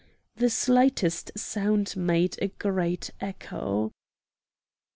The 0.37 0.49
slightest 0.49 1.29
sound 1.37 1.95
made 1.95 2.35
a 2.41 2.47
great 2.47 3.11
echo. 3.19 3.91